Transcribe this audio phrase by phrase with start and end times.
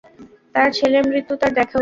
[0.55, 1.79] তার ছেলের মৃত্যু তার দেখা উচিৎ।